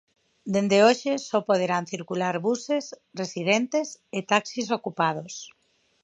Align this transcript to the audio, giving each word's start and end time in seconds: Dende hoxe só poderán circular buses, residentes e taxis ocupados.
Dende 0.53 0.77
hoxe 0.87 1.11
só 1.29 1.39
poderán 1.49 1.83
circular 1.93 2.35
buses, 2.47 2.85
residentes 3.21 3.87
e 4.17 4.19
taxis 4.31 4.67
ocupados. 4.77 5.33